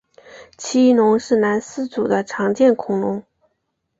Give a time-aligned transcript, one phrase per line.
[0.57, 3.23] 奇异龙是兰斯组的常见恐龙。